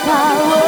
Power 0.03 0.64